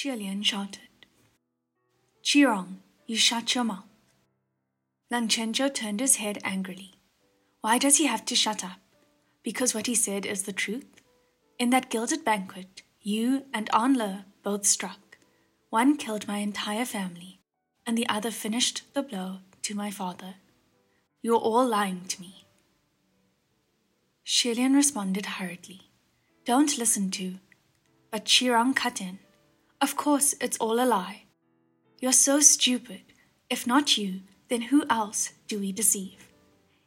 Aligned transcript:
Xie 0.00 0.16
Lian 0.16 0.42
shouted. 0.42 0.88
Qi 2.24 2.46
Rong, 2.46 2.78
you 3.06 3.16
shut 3.16 3.54
your 3.54 3.64
mouth. 3.64 3.84
Lang 5.10 5.28
Qiancheng 5.28 5.74
turned 5.74 6.00
his 6.00 6.16
head 6.16 6.38
angrily. 6.42 6.92
Why 7.60 7.76
does 7.76 7.98
he 7.98 8.06
have 8.06 8.24
to 8.24 8.34
shut 8.34 8.64
up? 8.64 8.80
Because 9.42 9.74
what 9.74 9.86
he 9.86 9.94
said 9.94 10.24
is 10.24 10.44
the 10.44 10.54
truth? 10.54 11.02
In 11.58 11.68
that 11.68 11.90
gilded 11.90 12.24
banquet, 12.24 12.80
you 13.02 13.44
and 13.52 13.68
Anle 13.74 14.24
both 14.42 14.64
struck. 14.64 15.18
One 15.68 15.98
killed 15.98 16.26
my 16.26 16.38
entire 16.38 16.86
family, 16.86 17.40
and 17.86 17.98
the 17.98 18.08
other 18.08 18.30
finished 18.30 18.84
the 18.94 19.02
blow 19.02 19.40
to 19.64 19.74
my 19.74 19.90
father. 19.90 20.36
You're 21.20 21.36
all 21.36 21.66
lying 21.66 22.06
to 22.08 22.22
me. 22.22 22.46
Xie 24.24 24.56
Lian 24.56 24.74
responded 24.74 25.26
hurriedly. 25.26 25.90
Don't 26.46 26.78
listen 26.78 27.10
to. 27.10 27.34
But 28.10 28.24
Qi 28.24 28.50
Rong 28.50 28.72
cut 28.72 29.02
in. 29.02 29.18
Of 29.80 29.96
course, 29.96 30.34
it's 30.40 30.58
all 30.58 30.78
a 30.80 30.84
lie. 30.84 31.22
You're 32.00 32.12
so 32.12 32.40
stupid. 32.40 33.00
If 33.48 33.66
not 33.66 33.96
you, 33.96 34.20
then 34.48 34.62
who 34.62 34.84
else 34.90 35.32
do 35.48 35.58
we 35.58 35.72
deceive? 35.72 36.28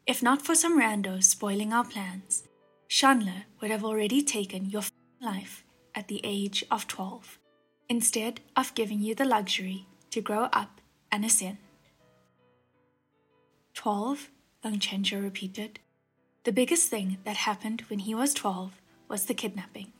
If 0.05 0.21
not 0.21 0.41
for 0.41 0.53
some 0.53 0.79
randos 0.79 1.23
spoiling 1.23 1.73
our 1.73 1.85
plans, 1.85 2.43
Xianle 2.89 3.45
would 3.59 3.71
have 3.71 3.83
already 3.83 4.21
taken 4.21 4.69
your 4.69 4.83
life 5.19 5.63
at 5.95 6.07
the 6.07 6.21
age 6.23 6.63
of 6.69 6.87
12, 6.87 7.39
instead 7.89 8.41
of 8.55 8.75
giving 8.75 8.99
you 8.99 9.15
the 9.15 9.25
luxury 9.25 9.87
to 10.11 10.21
grow 10.21 10.49
up 10.53 10.81
and 11.11 11.25
ascend. 11.25 11.57
12, 13.73 14.29
Lang 14.63 14.79
Qiancheng 14.79 15.23
repeated. 15.23 15.79
The 16.43 16.51
biggest 16.51 16.89
thing 16.89 17.17
that 17.23 17.37
happened 17.37 17.83
when 17.87 17.99
he 17.99 18.13
was 18.13 18.33
12 18.33 18.79
was 19.07 19.25
the 19.25 19.33
kidnapping, 19.33 19.93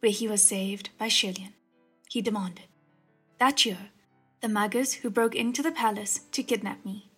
where 0.00 0.12
he 0.12 0.26
was 0.26 0.42
saved 0.42 0.90
by 0.98 1.06
Xie 1.06 1.36
Lian. 1.36 1.52
He 2.12 2.20
demanded. 2.20 2.66
That 3.38 3.64
year, 3.64 3.88
the 4.42 4.48
muggers 4.48 4.96
who 4.96 5.08
broke 5.08 5.34
into 5.34 5.62
the 5.62 5.72
palace 5.72 6.20
to 6.32 6.42
kidnap 6.42 6.84
me 6.84 7.10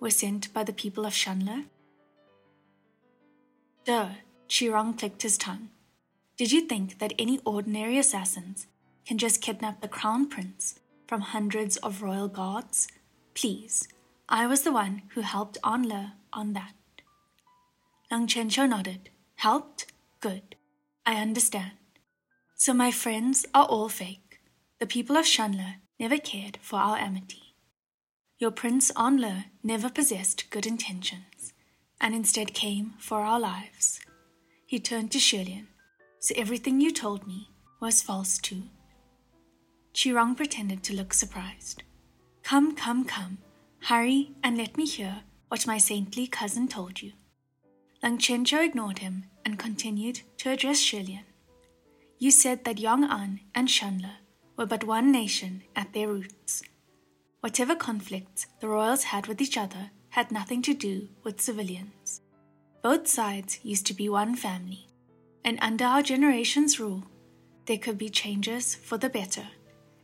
were 0.00 0.08
sent 0.08 0.50
by 0.54 0.64
the 0.64 0.72
people 0.72 1.04
of 1.04 1.12
Xianle? 1.12 1.66
Duh, 3.84 4.08
Qi 4.48 4.72
Rong 4.72 4.94
clicked 4.94 5.20
his 5.20 5.36
tongue. 5.36 5.68
Did 6.38 6.52
you 6.52 6.62
think 6.62 7.00
that 7.00 7.12
any 7.18 7.38
ordinary 7.44 7.98
assassins 7.98 8.66
can 9.04 9.18
just 9.18 9.42
kidnap 9.42 9.82
the 9.82 9.88
crown 9.88 10.26
prince 10.26 10.80
from 11.06 11.20
hundreds 11.20 11.76
of 11.76 12.00
royal 12.00 12.28
guards? 12.28 12.88
Please, 13.34 13.88
I 14.26 14.46
was 14.46 14.62
the 14.62 14.72
one 14.72 15.02
who 15.12 15.20
helped 15.20 15.58
Anle 15.62 16.12
on 16.32 16.54
that. 16.54 16.72
Lang 18.10 18.26
Langchencho 18.26 18.66
nodded. 18.66 19.10
Helped? 19.34 19.92
Good. 20.20 20.56
I 21.04 21.16
understand. 21.16 21.72
So 22.56 22.72
my 22.72 22.90
friends 22.90 23.44
are 23.52 23.66
all 23.66 23.90
fake. 23.90 24.29
The 24.80 24.86
people 24.86 25.18
of 25.18 25.26
Xianle 25.26 25.74
never 25.98 26.16
cared 26.16 26.58
for 26.62 26.76
our 26.78 26.96
amity. 26.96 27.54
Your 28.38 28.50
Prince 28.50 28.90
Anle 28.92 29.44
never 29.62 29.90
possessed 29.90 30.48
good 30.48 30.64
intentions, 30.64 31.52
and 32.00 32.14
instead 32.14 32.54
came 32.54 32.94
for 32.98 33.20
our 33.20 33.38
lives. 33.38 34.00
He 34.64 34.80
turned 34.80 35.12
to 35.12 35.18
Xie 35.18 35.44
Lian, 35.44 35.66
so 36.18 36.34
everything 36.34 36.80
you 36.80 36.92
told 36.92 37.26
me 37.26 37.50
was 37.78 38.00
false 38.00 38.38
too. 38.38 38.62
Qi 39.92 40.14
Rong 40.14 40.34
pretended 40.34 40.82
to 40.84 40.94
look 40.94 41.12
surprised. 41.12 41.82
Come, 42.42 42.74
come, 42.74 43.04
come, 43.04 43.36
hurry 43.82 44.32
and 44.42 44.56
let 44.56 44.78
me 44.78 44.86
hear 44.86 45.24
what 45.48 45.66
my 45.66 45.76
saintly 45.76 46.26
cousin 46.26 46.68
told 46.68 47.02
you. 47.02 47.12
Lang 48.02 48.16
Langchencho 48.16 48.64
ignored 48.64 49.00
him 49.00 49.26
and 49.44 49.58
continued 49.58 50.22
to 50.38 50.50
address 50.50 50.80
Xie 50.80 51.06
Lian. 51.06 51.26
You 52.18 52.30
said 52.30 52.64
that 52.64 52.78
Yong'an 52.78 53.40
and 53.54 53.68
Xianle 53.68 54.19
were 54.60 54.66
but 54.66 54.84
one 54.84 55.10
nation 55.10 55.62
at 55.74 55.94
their 55.94 56.08
roots, 56.08 56.62
Whatever 57.40 57.74
conflicts 57.74 58.46
the 58.60 58.68
royals 58.68 59.04
had 59.04 59.26
with 59.26 59.40
each 59.40 59.56
other 59.56 59.90
had 60.10 60.30
nothing 60.30 60.60
to 60.60 60.74
do 60.74 61.08
with 61.24 61.40
civilians. 61.40 62.20
Both 62.82 63.08
sides 63.08 63.60
used 63.62 63.86
to 63.86 63.94
be 63.94 64.10
one 64.10 64.36
family, 64.36 64.86
and 65.42 65.58
under 65.62 65.86
our 65.86 66.02
generation's 66.02 66.78
rule, 66.78 67.04
there 67.64 67.78
could 67.78 67.96
be 67.96 68.10
changes 68.10 68.74
for 68.74 68.98
the 68.98 69.08
better. 69.08 69.46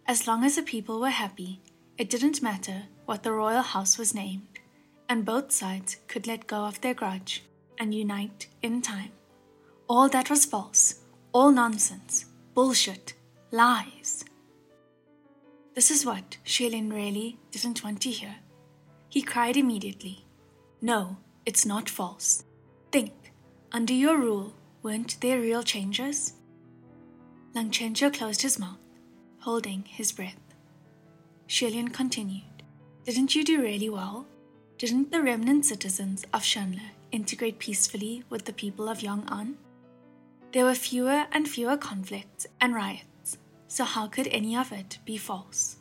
As 0.06 0.27
long 0.27 0.45
as 0.45 0.56
the 0.56 0.62
people 0.62 1.00
were 1.00 1.11
happy, 1.11 1.61
it 1.99 2.09
didn't 2.09 2.43
matter 2.43 2.84
what 3.05 3.22
the 3.22 3.33
royal 3.33 3.62
house 3.62 3.99
was 3.99 4.15
named, 4.15 4.59
and 5.11 5.27
both 5.27 5.53
sides 5.53 5.99
could 6.09 6.27
let 6.27 6.47
go 6.47 6.65
of 6.65 6.81
their 6.81 6.95
grudge 6.95 7.45
and 7.78 7.95
unite 7.95 8.47
in 8.62 8.81
time. 8.81 9.12
All 9.89 10.09
that 10.09 10.31
was 10.31 10.47
false, 10.47 11.00
all 11.33 11.50
nonsense, 11.50 12.25
bullshit, 12.55 13.12
lies. 13.50 14.25
This 15.76 15.91
is 15.91 16.06
what 16.06 16.38
Xie 16.47 16.70
Lian 16.70 16.91
really 16.91 17.38
didn't 17.50 17.84
want 17.84 18.00
to 18.00 18.10
hear. 18.10 18.37
He 19.10 19.20
cried 19.20 19.59
immediately. 19.59 20.25
No, 20.81 21.19
it's 21.44 21.66
not 21.66 21.91
false. 21.91 22.44
Think, 22.91 23.12
under 23.72 23.92
your 23.92 24.16
rule, 24.16 24.54
weren't 24.82 25.20
there 25.20 25.38
real 25.38 25.62
changes? 25.62 26.32
Lang 27.54 27.70
Qiancheng 27.70 28.15
closed 28.16 28.41
his 28.41 28.59
mouth, 28.59 28.81
holding 29.41 29.84
his 29.86 30.12
breath. 30.12 30.41
Xie 31.47 31.70
Lian 31.70 31.92
continued. 31.92 32.62
Didn't 33.04 33.34
you 33.34 33.44
do 33.44 33.60
really 33.60 33.91
well? 33.91 34.26
Didn't 34.78 35.12
the 35.12 35.20
remnant 35.20 35.66
citizens 35.66 36.25
of 36.32 36.41
Xianle 36.41 36.88
integrate 37.12 37.59
peacefully 37.59 38.25
with 38.31 38.47
the 38.47 38.54
people 38.54 38.88
of 38.88 39.00
Yong'an? 39.00 39.56
There 40.53 40.65
were 40.65 40.75
fewer 40.75 41.26
and 41.32 41.47
fewer 41.47 41.76
conflicts 41.76 42.47
and 42.62 42.75
riots 42.75 43.04
so 43.69 43.84
how 43.84 44.06
could 44.06 44.28
any 44.28 44.56
of 44.56 44.72
it 44.72 44.99
be 45.04 45.16
false? 45.16 45.77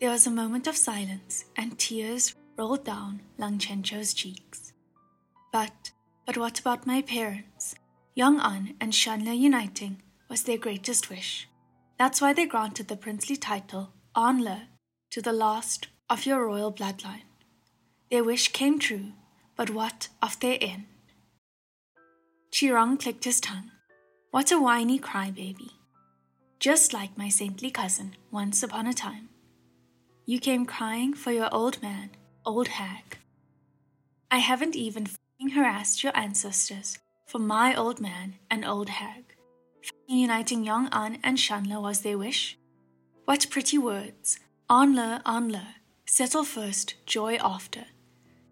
There 0.00 0.10
was 0.10 0.26
a 0.26 0.30
moment 0.30 0.66
of 0.66 0.76
silence, 0.76 1.46
and 1.56 1.78
tears 1.78 2.34
rolled 2.56 2.84
down 2.84 3.22
Lang 3.38 3.52
Langchencho's 3.52 4.12
cheeks. 4.12 4.72
But, 5.52 5.90
but 6.26 6.36
what 6.36 6.60
about 6.60 6.86
my 6.86 7.02
parents? 7.02 7.74
Yong'an 8.16 8.74
and 8.80 8.92
Xianle 8.92 9.38
uniting 9.38 10.02
was 10.28 10.42
their 10.42 10.58
greatest 10.58 11.08
wish. 11.08 11.48
That's 11.98 12.20
why 12.20 12.32
they 12.32 12.46
granted 12.46 12.88
the 12.88 12.96
princely 12.96 13.36
title, 13.36 13.92
Anle, 14.14 14.62
to 15.10 15.22
the 15.22 15.32
last 15.32 15.88
of 16.10 16.26
your 16.26 16.46
royal 16.46 16.72
bloodline. 16.72 17.22
Their 18.10 18.24
wish 18.24 18.52
came 18.52 18.78
true, 18.78 19.12
but 19.56 19.70
what 19.70 20.08
of 20.22 20.38
their 20.40 20.58
end? 20.60 20.86
Qi 22.52 22.72
Rong 22.72 22.96
clicked 22.96 23.24
his 23.24 23.40
tongue. 23.40 23.70
What 24.30 24.52
a 24.52 24.60
whiny 24.60 24.98
crybaby 24.98 25.70
just 26.58 26.92
like 26.92 27.18
my 27.18 27.28
saintly 27.28 27.70
cousin 27.70 28.16
once 28.30 28.62
upon 28.62 28.86
a 28.86 28.92
time. 28.92 29.28
You 30.24 30.40
came 30.40 30.66
crying 30.66 31.14
for 31.14 31.30
your 31.30 31.48
old 31.54 31.80
man, 31.82 32.10
old 32.44 32.68
hag. 32.68 33.18
I 34.30 34.38
haven't 34.38 34.74
even 34.74 35.06
harassed 35.54 36.02
your 36.02 36.16
ancestors 36.16 36.98
for 37.26 37.38
my 37.38 37.74
old 37.74 38.00
man 38.00 38.34
and 38.50 38.64
old 38.64 38.88
hag. 38.88 39.24
Uniting 40.08 40.64
Yong'an 40.64 41.18
and 41.22 41.36
Xianle 41.36 41.82
was 41.82 42.00
their 42.00 42.18
wish. 42.18 42.58
What 43.24 43.50
pretty 43.50 43.78
words. 43.78 44.38
Anle, 44.70 45.22
Anle. 45.24 45.74
Settle 46.06 46.44
first, 46.44 46.94
joy 47.06 47.36
after. 47.36 47.84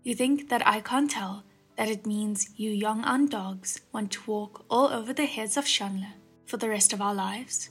You 0.03 0.15
think 0.15 0.49
that 0.49 0.67
I 0.67 0.81
can't 0.81 1.11
tell 1.11 1.45
that 1.77 1.89
it 1.89 2.07
means 2.07 2.51
you 2.57 2.71
Yong'an 2.71 3.29
dogs 3.29 3.81
want 3.93 4.13
to 4.13 4.31
walk 4.31 4.65
all 4.69 4.89
over 4.89 5.13
the 5.13 5.27
heads 5.27 5.57
of 5.57 5.65
Xianle 5.65 6.13
for 6.47 6.57
the 6.57 6.69
rest 6.69 6.93
of 6.93 7.01
our 7.01 7.15
lives? 7.15 7.71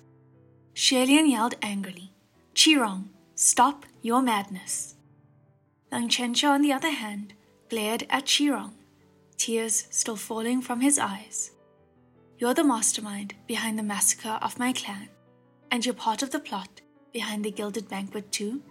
Xie 0.75 1.05
Lian 1.05 1.29
yelled 1.29 1.53
angrily, 1.61 2.11
Qi 2.55 2.79
Rong, 2.79 3.09
stop 3.35 3.85
your 4.01 4.23
madness. 4.23 4.95
Lang 5.91 6.09
Langchencho, 6.09 6.49
on 6.49 6.63
the 6.63 6.73
other 6.73 6.89
hand, 6.89 7.35
glared 7.69 8.07
at 8.09 8.25
Qi 8.25 8.51
Rong, 8.51 8.73
tears 9.37 9.85
still 9.91 10.15
falling 10.15 10.61
from 10.61 10.81
his 10.81 10.97
eyes. 10.97 11.51
You're 12.39 12.55
the 12.55 12.63
mastermind 12.63 13.35
behind 13.45 13.77
the 13.77 13.83
massacre 13.83 14.39
of 14.41 14.57
my 14.57 14.73
clan, 14.73 15.09
and 15.69 15.85
you're 15.85 15.93
part 15.93 16.23
of 16.23 16.31
the 16.31 16.39
plot 16.39 16.81
behind 17.11 17.45
the 17.45 17.51
gilded 17.51 17.87
banquet 17.87 18.31
too? 18.31 18.63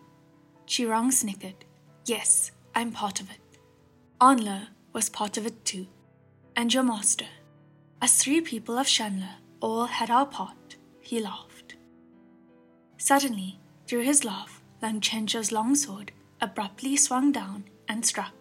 Qi 0.67 0.89
Rong 0.89 1.13
snickered. 1.13 1.65
Yes, 2.05 2.51
I'm 2.75 2.91
part 2.91 3.21
of 3.21 3.31
it. 3.31 3.59
Anle 4.21 4.67
was 4.93 5.09
part 5.09 5.37
of 5.37 5.47
it 5.47 5.65
too, 5.65 5.87
and 6.57 6.75
your 6.75 6.83
master. 6.83 7.27
Us 8.01 8.21
three 8.21 8.41
people 8.41 8.77
of 8.77 8.89
Xianle 8.89 9.37
all 9.61 9.87
had 9.87 10.11
our 10.11 10.27
part, 10.27 10.77
he 11.01 11.21
laughed. 11.21 11.52
Suddenly, 13.03 13.59
through 13.89 14.03
his 14.03 14.25
laugh, 14.25 14.63
Lang 14.81 15.01
Qiancheng's 15.01 15.51
long 15.51 15.75
sword 15.75 16.13
abruptly 16.41 16.97
swung 16.97 17.33
down 17.33 17.65
and 17.89 18.07
struck. 18.07 18.33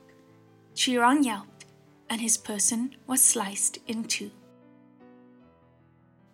Qi 0.75 1.01
Rong 1.01 1.23
yelped, 1.23 1.65
and 2.11 2.21
his 2.21 2.37
person 2.37 2.95
was 3.07 3.23
sliced 3.23 3.79
in 3.87 4.03
two. 4.03 4.29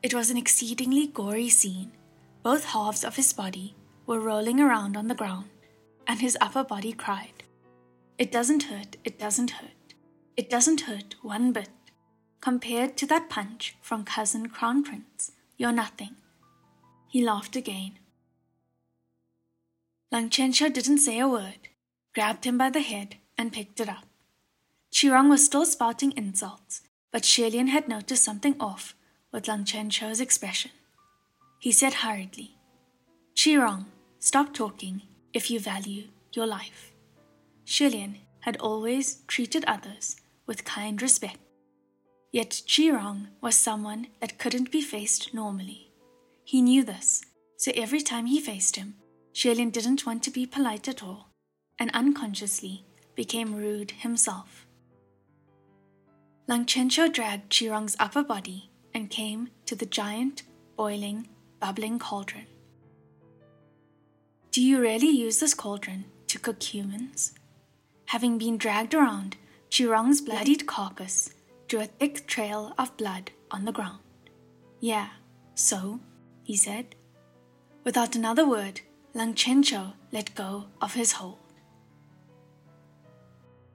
It 0.04 0.14
was 0.14 0.30
an 0.30 0.36
exceedingly 0.36 1.08
gory 1.08 1.48
scene. 1.48 1.94
Both 2.44 2.66
halves 2.66 3.06
of 3.06 3.16
his 3.16 3.32
body 3.32 3.76
were 4.06 4.20
rolling 4.20 4.60
around 4.60 4.98
on 4.98 5.08
the 5.08 5.16
ground, 5.16 5.48
and 6.06 6.20
his 6.20 6.38
upper 6.42 6.66
body 6.66 6.92
cried. 6.92 7.44
It 8.18 8.30
doesn't 8.30 8.64
hurt, 8.64 8.98
it 9.06 9.18
doesn't 9.18 9.52
hurt. 9.52 9.94
It 10.36 10.50
doesn't 10.50 10.82
hurt 10.82 11.16
one 11.22 11.54
bit. 11.54 11.70
Compared 12.42 12.98
to 12.98 13.06
that 13.06 13.30
punch 13.30 13.78
from 13.82 14.04
cousin 14.04 14.50
Crown 14.50 14.84
Prince, 14.84 15.32
you're 15.58 15.72
nothing. 15.72 16.18
He 17.08 17.24
laughed 17.24 17.56
again. 17.56 18.00
Lang 20.10 20.30
Qiancheng 20.30 20.74
didn't 20.74 21.00
say 21.00 21.20
a 21.20 21.28
word, 21.28 21.68
grabbed 22.16 22.46
him 22.46 22.58
by 22.58 22.70
the 22.70 22.80
head, 22.80 23.18
and 23.38 23.52
picked 23.52 23.80
it 23.82 23.90
up. 23.90 24.06
Qi 24.92 25.12
Rong 25.12 25.30
was 25.30 25.44
still 25.44 25.66
spouting 25.66 26.14
insults, 26.16 26.82
but 27.12 27.24
Xie 27.24 27.52
Lian 27.52 27.68
had 27.68 27.90
noticed 27.90 28.24
something 28.24 28.56
off 28.60 28.96
with 29.34 29.48
Lang 29.48 29.66
Qiancheng's 29.66 30.22
expression. 30.22 30.72
He 31.60 31.74
said 31.74 31.96
hurriedly, 31.96 32.56
Qi 33.36 33.62
Rong, 33.62 33.88
stop 34.20 34.54
talking 34.54 35.02
if 35.34 35.52
you 35.52 35.60
value 35.60 36.06
your 36.32 36.48
life. 36.48 36.94
Xie 37.66 37.92
Lian 37.92 38.16
had 38.42 38.56
always 38.58 39.24
treated 39.28 39.66
others 39.66 40.16
with 40.46 40.64
kind 40.64 41.02
respect. 41.02 41.40
Yet 42.32 42.52
Qi 42.66 42.94
Rong 42.94 43.28
was 43.42 43.56
someone 43.56 44.08
that 44.22 44.40
couldn't 44.40 44.72
be 44.72 44.82
faced 44.82 45.34
normally. 45.34 45.92
He 46.46 46.62
knew 46.62 46.86
this, 46.86 47.26
so 47.58 47.74
every 47.76 48.00
time 48.00 48.28
he 48.28 48.40
faced 48.40 48.78
him, 48.78 48.96
Xie 49.38 49.56
Lian 49.56 49.70
didn't 49.70 50.04
want 50.04 50.24
to 50.24 50.32
be 50.32 50.48
polite 50.48 50.88
at 50.88 51.04
all, 51.04 51.30
and 51.78 51.92
unconsciously 51.94 52.84
became 53.14 53.54
rude 53.54 53.92
himself. 53.92 54.66
Lang 56.48 56.66
Qiancheng 56.66 57.14
dragged 57.14 57.52
Qi 57.52 57.70
Rong's 57.70 57.96
upper 58.00 58.24
body 58.24 58.72
and 58.96 59.12
came 59.12 59.50
to 59.68 59.76
the 59.76 59.86
giant, 59.86 60.42
boiling, 60.76 61.28
bubbling 61.60 62.00
cauldron. 62.00 62.48
Do 64.50 64.60
you 64.60 64.82
really 64.82 65.12
use 65.12 65.40
this 65.40 65.54
cauldron 65.54 66.06
to 66.30 66.40
cook 66.40 66.64
humans? 66.64 67.34
Having 68.06 68.40
been 68.40 68.58
dragged 68.58 68.96
around, 68.96 69.38
Qi 69.70 69.88
Rong's 69.88 70.20
bloodied 70.20 70.66
carcass 70.66 71.30
drew 71.68 71.82
a 71.82 71.86
thick 71.86 72.26
trail 72.26 72.74
of 72.80 72.98
blood 72.98 73.30
on 73.52 73.66
the 73.66 73.72
ground. 73.72 74.02
Yeah, 74.80 75.10
so, 75.54 76.00
he 76.42 76.56
said. 76.56 76.96
Without 77.84 78.16
another 78.16 78.48
word, 78.48 78.82
Lang 79.18 79.34
Qiancheng 79.34 79.94
let 80.12 80.36
go 80.36 80.66
of 80.80 80.94
his 80.94 81.14
hold. 81.14 81.40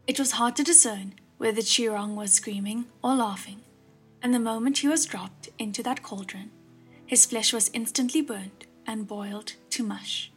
It 0.06 0.16
was 0.20 0.30
hard 0.30 0.54
to 0.54 0.62
discern 0.62 1.14
whether 1.38 1.62
Qi 1.62 1.92
Rong 1.92 2.14
was 2.14 2.32
screaming 2.34 2.84
or 3.02 3.16
laughing, 3.16 3.62
and 4.22 4.32
the 4.32 4.38
moment 4.38 4.78
he 4.78 4.86
was 4.86 5.04
dropped 5.04 5.48
into 5.58 5.82
that 5.82 6.04
cauldron, 6.04 6.52
his 7.06 7.26
flesh 7.26 7.52
was 7.52 7.72
instantly 7.74 8.22
burnt 8.22 8.66
and 8.86 9.08
boiled 9.08 9.54
to 9.70 9.82
mush. 9.82 10.30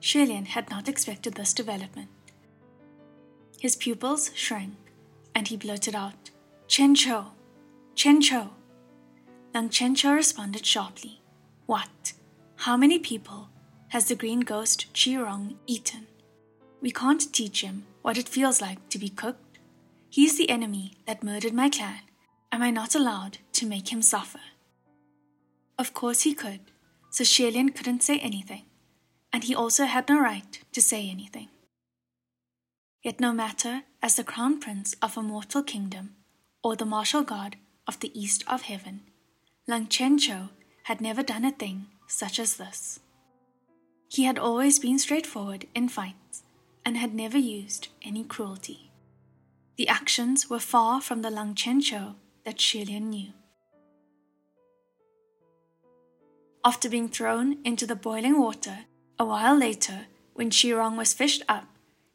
Xie 0.00 0.26
Lian 0.26 0.46
had 0.46 0.70
not 0.70 0.88
expected 0.88 1.34
this 1.34 1.52
development. 1.52 2.08
His 3.60 3.76
pupils 3.76 4.30
shrank, 4.34 4.76
and 5.34 5.48
he 5.48 5.58
blurted 5.58 5.94
out, 5.94 6.30
Qiancheng! 6.66 7.26
Qiancheng! 7.94 8.48
Lang 9.52 9.68
Qiancheng 9.68 10.14
responded 10.14 10.64
sharply, 10.64 11.20
What? 11.66 12.14
How 12.56 12.78
many 12.78 12.98
people 12.98 13.50
has 13.94 14.06
the 14.06 14.16
green 14.16 14.40
ghost 14.40 14.92
Qi 14.92 15.24
Rong 15.24 15.54
eaten? 15.68 16.08
We 16.80 16.90
can't 16.90 17.32
teach 17.32 17.60
him 17.60 17.84
what 18.02 18.18
it 18.18 18.28
feels 18.28 18.60
like 18.60 18.88
to 18.88 18.98
be 18.98 19.08
cooked. 19.08 19.60
He's 20.10 20.36
the 20.36 20.50
enemy 20.50 20.96
that 21.06 21.22
murdered 21.22 21.52
my 21.54 21.70
clan. 21.70 22.00
Am 22.50 22.60
I 22.60 22.72
not 22.72 22.96
allowed 22.96 23.38
to 23.52 23.66
make 23.66 23.92
him 23.92 24.02
suffer? 24.02 24.40
Of 25.78 25.94
course 25.94 26.22
he 26.22 26.34
could, 26.34 26.58
so 27.08 27.22
Xie 27.22 27.52
Lian 27.52 27.68
couldn't 27.68 28.02
say 28.02 28.18
anything, 28.18 28.64
and 29.32 29.44
he 29.44 29.54
also 29.54 29.84
had 29.84 30.08
no 30.08 30.18
right 30.20 30.58
to 30.72 30.82
say 30.82 31.08
anything. 31.08 31.50
Yet 33.04 33.20
no 33.20 33.32
matter 33.32 33.82
as 34.02 34.16
the 34.16 34.24
crown 34.24 34.58
prince 34.58 34.96
of 35.00 35.16
a 35.16 35.22
mortal 35.22 35.62
kingdom, 35.62 36.16
or 36.64 36.74
the 36.74 36.84
martial 36.84 37.22
god 37.22 37.54
of 37.86 38.00
the 38.00 38.10
east 38.20 38.42
of 38.48 38.62
heaven, 38.62 39.02
Lang 39.68 39.86
Qiancheng 39.86 40.48
had 40.90 41.00
never 41.00 41.22
done 41.22 41.44
a 41.44 41.52
thing 41.52 41.86
such 42.08 42.40
as 42.40 42.56
this. 42.56 42.98
He 44.14 44.22
had 44.22 44.38
always 44.38 44.78
been 44.78 45.00
straightforward 45.00 45.66
in 45.74 45.88
fights 45.88 46.44
and 46.86 46.96
had 46.96 47.16
never 47.16 47.36
used 47.36 47.88
any 48.00 48.22
cruelty. 48.22 48.92
The 49.76 49.88
actions 49.88 50.48
were 50.48 50.60
far 50.60 51.00
from 51.00 51.22
the 51.22 51.30
Lang 51.30 51.56
Qiancheng 51.56 52.14
that 52.44 52.58
Xie 52.58 52.86
Lian 52.86 53.10
knew. 53.10 53.32
After 56.64 56.88
being 56.88 57.08
thrown 57.08 57.58
into 57.64 57.88
the 57.88 57.96
boiling 57.96 58.38
water, 58.38 58.84
a 59.18 59.24
while 59.24 59.58
later, 59.58 60.06
when 60.34 60.48
Qi 60.48 60.78
Rong 60.78 60.96
was 60.96 61.12
fished 61.12 61.42
up, 61.48 61.66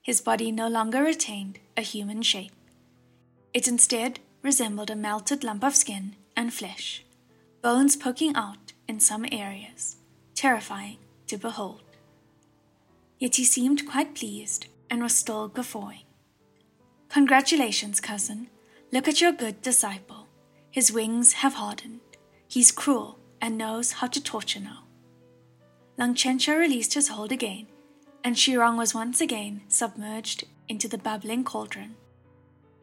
his 0.01 0.21
body 0.21 0.53
no 0.53 0.69
longer 0.69 1.03
retained 1.03 1.59
a 1.75 1.81
human 1.81 2.21
shape. 2.21 2.55
It 3.53 3.67
instead 3.67 4.21
resembled 4.41 4.89
a 4.89 4.95
melted 4.95 5.43
lump 5.43 5.65
of 5.65 5.75
skin 5.75 6.15
and 6.37 6.53
flesh, 6.53 7.03
bones 7.61 7.97
poking 7.97 8.37
out 8.37 8.71
in 8.87 9.01
some 9.01 9.25
areas, 9.33 9.97
terrifying 10.33 10.99
to 11.27 11.37
behold. 11.37 11.88
Yet 13.19 13.35
he 13.35 13.43
seemed 13.43 13.87
quite 13.87 14.15
pleased 14.15 14.67
and 14.89 15.03
was 15.03 15.15
still 15.15 15.47
guffawing. 15.47 16.03
Congratulations, 17.09 17.99
cousin. 17.99 18.47
Look 18.91 19.07
at 19.07 19.21
your 19.21 19.31
good 19.31 19.61
disciple. 19.61 20.27
His 20.71 20.91
wings 20.91 21.33
have 21.33 21.55
hardened. 21.55 21.99
He's 22.47 22.71
cruel 22.71 23.19
and 23.41 23.57
knows 23.57 23.91
how 23.93 24.07
to 24.07 24.23
torture 24.23 24.59
now. 24.59 24.85
Lang 25.97 26.15
Qiancheng 26.15 26.57
released 26.57 26.93
his 26.93 27.09
hold 27.09 27.31
again 27.31 27.67
and 28.23 28.35
Qi 28.35 28.57
Rong 28.57 28.77
was 28.77 28.93
once 28.93 29.21
again 29.21 29.61
submerged 29.67 30.43
into 30.67 30.87
the 30.87 30.97
bubbling 30.97 31.43
cauldron. 31.43 31.95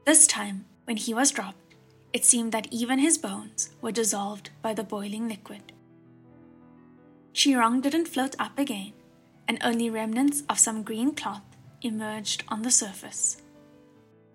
This 0.05 0.27
time, 0.27 0.65
when 0.85 0.97
he 0.97 1.13
was 1.13 1.31
dropped, 1.31 1.75
it 2.13 2.25
seemed 2.25 2.53
that 2.53 2.69
even 2.71 2.99
his 2.99 3.19
bones 3.19 3.71
were 3.81 3.93
dissolved 3.93 4.51
by 4.63 4.73
the 4.73 4.85
boiling 4.85 5.29
liquid. 5.29 5.73
Qi 7.35 7.59
Rong 7.59 7.81
didn't 7.81 8.09
float 8.09 8.35
up 8.39 8.59
again, 8.59 8.93
and 9.49 9.59
only 9.63 9.91
remnants 9.91 10.43
of 10.49 10.59
some 10.59 10.83
green 10.83 11.15
cloth 11.15 11.43
emerged 11.83 12.45
on 12.49 12.63
the 12.63 12.71
surface. 12.71 13.43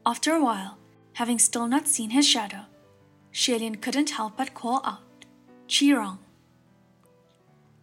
After 0.05 0.33
a 0.33 0.43
while, 0.43 0.77
having 1.13 1.39
still 1.39 1.67
not 1.67 1.87
seen 1.87 2.11
his 2.11 2.27
shadow, 2.27 2.65
Xie 3.33 3.59
Lian 3.59 3.75
couldn't 3.75 4.11
help 4.11 4.37
but 4.37 4.53
call 4.53 4.81
out, 4.85 5.25
Qi 5.67 5.95
Rong. 5.95 6.19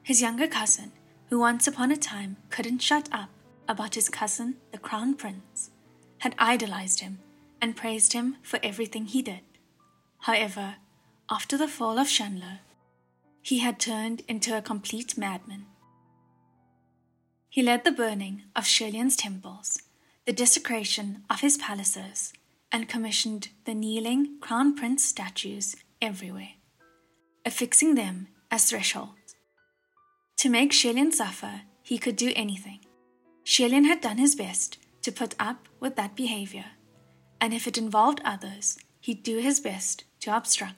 His 0.03 0.23
younger 0.23 0.47
cousin, 0.47 0.93
who 1.29 1.39
once 1.39 1.67
upon 1.67 1.91
a 1.91 1.97
time 1.97 2.37
couldn't 2.51 2.81
shut 2.83 3.09
up 3.13 3.31
about 3.69 3.95
his 3.95 4.09
cousin, 4.09 4.57
the 4.73 4.79
Crown 4.79 5.15
Prince, 5.15 5.71
had 6.19 6.35
idolized 6.39 7.01
him 7.01 7.19
and 7.61 7.77
praised 7.77 8.13
him 8.15 8.37
for 8.43 8.59
everything 8.63 9.07
he 9.07 9.23
did. 9.23 9.41
However, 10.21 10.77
after 11.31 11.57
the 11.57 11.69
fall 11.69 11.99
of 11.99 12.09
Xianle, 12.09 12.61
he 13.43 13.59
had 13.59 13.79
turned 13.79 14.23
into 14.29 14.57
a 14.57 14.63
complete 14.63 15.17
madman. 15.19 15.67
He 17.59 17.65
led 17.65 17.83
the 17.83 17.91
burning 17.91 18.45
of 18.55 18.67
Xie 18.67 18.93
Lian's 18.93 19.17
temples, 19.17 19.83
the 20.27 20.33
desecration 20.33 21.25
of 21.29 21.41
his 21.41 21.59
palaces, 21.59 22.33
and 22.71 22.89
commissioned 22.89 23.49
the 23.65 23.75
kneeling 23.75 24.39
crown 24.39 24.77
prince 24.77 25.03
statues 25.05 25.75
everywhere, 26.01 26.53
affixing 27.45 27.97
them 27.97 28.29
as 28.49 28.71
thresholds 28.71 29.35
to 30.37 30.49
make 30.49 30.71
Xie 30.71 30.95
Lian 30.95 31.11
suffer, 31.11 31.63
he 31.83 31.99
could 31.99 32.15
do 32.15 32.33
anything. 32.37 32.79
Xie 33.45 33.69
Lian 33.69 33.87
had 33.87 34.01
done 34.01 34.19
his 34.19 34.37
best 34.37 34.79
to 35.03 35.11
put 35.11 35.35
up 35.41 35.69
with 35.81 35.97
that 35.97 36.15
behavior, 36.15 36.67
and 37.41 37.53
if 37.53 37.67
it 37.67 37.77
involved 37.77 38.21
others, 38.25 38.79
he'd 39.01 39.25
do 39.25 39.39
his 39.39 39.59
best 39.59 40.05
to 40.21 40.37
obstruct. 40.37 40.77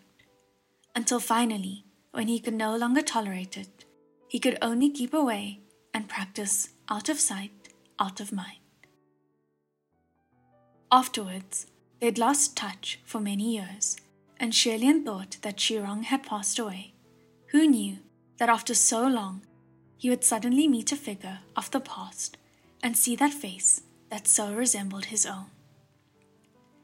Until 0.97 1.21
finally, 1.21 1.85
when 2.13 2.29
he 2.29 2.41
could 2.41 2.55
no 2.55 2.75
longer 2.75 3.03
tolerate 3.03 3.59
it, 3.59 3.85
he 4.29 4.39
could 4.39 4.57
only 4.63 4.89
keep 4.89 5.13
away 5.13 5.61
and 5.93 6.09
practice 6.09 6.71
out 6.89 7.09
of 7.09 7.21
sight, 7.21 7.69
out 7.99 8.21
of 8.21 8.33
mind. 8.33 8.59
Afterwards, 10.93 11.67
they'd 12.01 12.19
lost 12.19 12.57
touch 12.57 12.99
for 13.05 13.21
many 13.21 13.57
years, 13.57 13.97
and 14.39 14.53
Xie 14.53 14.81
Lian 14.81 15.05
thought 15.05 15.37
that 15.43 15.57
Qi 15.57 15.83
Rong 15.83 16.03
had 16.03 16.25
passed 16.25 16.59
away. 16.59 16.95
Who 17.49 17.69
knew 17.69 17.99
that 18.39 18.49
after 18.49 18.75
so 18.75 19.07
long 19.07 19.43
he 19.97 20.09
would 20.09 20.25
suddenly 20.25 20.67
meet 20.67 20.93
a 20.93 20.97
figure 20.97 21.41
of 21.57 21.71
the 21.71 21.81
past 21.81 22.39
and 22.83 22.97
see 22.97 23.15
that 23.17 23.35
face 23.35 23.83
that 24.09 24.27
so 24.27 24.55
resembled 24.55 25.07
his 25.07 25.27
own. 25.27 25.47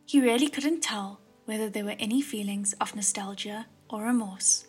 He 0.05 0.21
really 0.21 0.49
couldn't 0.49 0.83
tell 0.83 1.21
whether 1.47 1.69
there 1.69 1.85
were 1.85 1.97
any 1.99 2.21
feelings 2.21 2.75
of 2.75 2.95
nostalgia 2.95 3.67
or 3.89 4.03
remorse. 4.03 4.67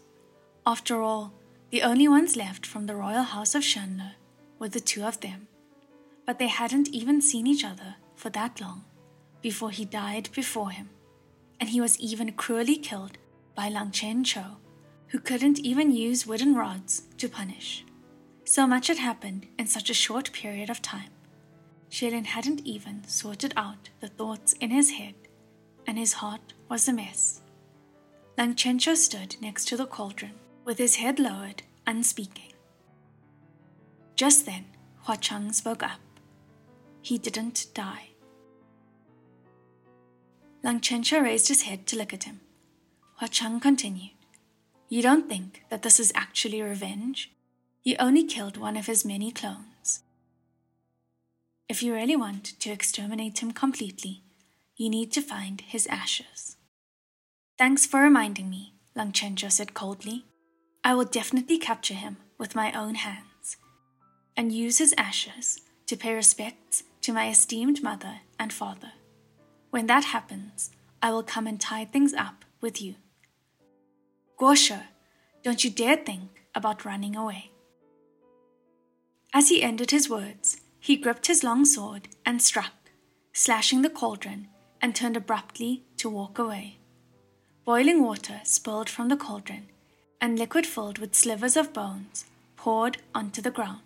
After 0.65 1.01
all, 1.01 1.34
the 1.72 1.84
only 1.84 2.08
ones 2.08 2.36
left 2.36 2.65
from 2.65 2.86
the 2.86 2.96
royal 2.96 3.24
house 3.24 3.53
of 3.53 3.63
Xianle 3.63 4.13
were 4.60 4.70
the 4.70 4.80
two 4.80 5.04
of 5.04 5.20
them, 5.22 5.48
but 6.26 6.40
they 6.40 6.48
hadn't 6.48 6.90
even 6.90 7.22
seen 7.22 7.48
each 7.48 7.64
other 7.64 7.96
for 8.16 8.30
that 8.32 8.60
long 8.60 8.84
before 9.42 9.72
he 9.72 9.86
died 9.86 10.30
before 10.34 10.72
him, 10.72 10.90
and 11.60 11.70
he 11.70 11.82
was 11.82 12.00
even 12.00 12.32
cruelly 12.34 12.76
killed 12.76 13.18
by 13.56 13.70
Lang 13.70 13.92
Qiancheng, 13.92 14.58
who 15.08 15.20
couldn't 15.20 15.60
even 15.60 15.92
use 15.92 16.28
wooden 16.28 16.54
rods 16.56 17.04
to 17.18 17.30
punish. 17.30 17.86
So 18.46 18.68
much 18.68 18.88
had 18.88 18.98
happened 18.98 19.48
in 19.58 19.68
such 19.68 19.90
a 19.90 19.94
short 19.94 20.32
period 20.32 20.70
of 20.70 20.82
time. 20.82 21.12
Xie 21.90 22.12
Lian 22.12 22.26
hadn't 22.26 22.66
even 22.66 23.04
sorted 23.08 23.54
out 23.56 23.90
the 24.02 24.08
thoughts 24.08 24.54
in 24.54 24.70
his 24.70 24.92
head, 24.92 25.16
and 25.86 25.98
his 25.98 26.14
heart 26.14 26.54
was 26.70 26.88
a 26.88 26.94
mess. 26.94 27.42
Lang 28.38 28.54
Qiancheng 28.54 28.98
stood 28.98 29.38
next 29.42 29.68
to 29.70 29.78
the 29.78 29.86
cauldron, 29.86 30.34
with 30.66 30.78
his 30.78 30.98
head 30.98 31.20
lowered, 31.20 31.64
unspeaking. 31.86 32.54
Just 34.18 34.48
then, 34.48 34.66
Hua 35.04 35.16
Cheng 35.16 35.54
spoke 35.54 35.84
up. 35.84 36.00
He 37.04 37.20
didn't 37.20 37.68
die. 37.76 38.10
Lang 40.64 40.80
Qiancheng 40.80 41.22
raised 41.22 41.48
his 41.50 41.62
head 41.62 41.86
to 41.88 41.96
look 41.96 42.14
at 42.14 42.24
him. 42.24 42.40
Hua 43.20 43.28
Cheng 43.28 43.60
continued. 43.60 44.18
You 44.90 45.04
don't 45.04 45.30
think 45.30 45.64
that 45.70 45.84
this 45.84 46.00
is 46.00 46.12
actually 46.16 46.64
revenge? 46.64 47.32
You 47.84 47.96
only 48.00 48.24
killed 48.24 48.58
one 48.58 48.76
of 48.76 48.88
his 48.88 49.06
many 49.06 49.32
clones. 49.32 50.02
If 51.70 51.84
you 51.84 51.94
really 51.94 52.16
want 52.16 52.60
to 52.60 52.72
exterminate 52.72 53.44
him 53.44 53.52
completely, 53.52 54.24
you 54.76 54.90
need 54.90 55.12
to 55.12 55.22
find 55.22 55.62
his 55.62 55.86
ashes. 55.88 56.58
Thanks 57.58 57.86
for 57.86 58.02
reminding 58.02 58.50
me, 58.50 58.74
Lang 58.96 59.12
Qiancheng 59.12 59.52
said 59.52 59.76
coldly. 59.76 60.26
I 60.84 60.96
will 60.96 61.06
definitely 61.06 61.60
capture 61.60 61.94
him 61.94 62.18
with 62.40 62.56
my 62.56 62.72
own 62.72 62.96
hands 62.96 63.37
and 64.38 64.53
use 64.53 64.77
his 64.77 64.94
ashes 64.98 65.60
to 65.88 65.98
pay 65.98 66.13
respects 66.13 66.84
to 67.01 67.12
my 67.12 67.29
esteemed 67.29 67.82
mother 67.82 68.20
and 68.39 68.53
father. 68.53 68.91
When 69.72 69.88
that 69.88 70.06
happens, 70.06 70.70
I 71.01 71.12
will 71.12 71.24
come 71.24 71.48
and 71.48 71.60
tie 71.60 71.86
things 71.86 72.13
up 72.13 72.46
with 72.62 72.82
you. 72.82 72.96
Guoshi, 74.39 74.79
don't 75.44 75.63
you 75.63 75.72
dare 75.72 75.98
think 75.98 76.44
about 76.53 76.86
running 76.86 77.15
away. 77.15 77.51
As 79.34 79.50
he 79.50 79.63
ended 79.63 79.91
his 79.91 80.10
words, 80.10 80.62
he 80.79 80.96
gripped 80.96 81.27
his 81.27 81.44
long 81.44 81.65
sword 81.65 82.08
and 82.25 82.41
struck, 82.41 82.74
slashing 83.34 83.82
the 83.82 83.89
cauldron, 83.89 84.48
and 84.82 84.96
turned 84.96 85.17
abruptly 85.17 85.84
to 85.98 86.10
walk 86.10 86.38
away. 86.38 86.77
Boiling 87.65 88.03
water 88.03 88.41
spilled 88.44 88.89
from 88.89 89.10
the 89.10 89.17
cauldron, 89.17 89.67
and 90.22 90.39
liquid 90.39 90.65
filled 90.65 91.00
with 91.00 91.15
slivers 91.15 91.58
of 91.58 91.74
bones 91.74 92.25
poured 92.56 92.98
onto 93.13 93.41
the 93.41 93.51
ground. 93.51 93.82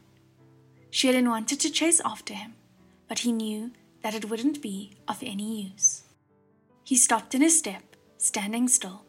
Xie 0.91 1.13
Lian 1.13 1.29
wanted 1.29 1.59
to 1.61 1.71
chase 1.71 2.01
after 2.03 2.33
him, 2.33 2.53
but 3.07 3.19
he 3.19 3.31
knew 3.31 3.71
that 4.01 4.13
it 4.13 4.29
wouldn't 4.29 4.61
be 4.61 4.91
of 5.07 5.23
any 5.23 5.69
use. 5.71 6.03
He 6.83 6.97
stopped 6.97 7.33
in 7.33 7.41
his 7.41 7.57
step, 7.57 7.95
standing 8.17 8.67
still, 8.67 9.05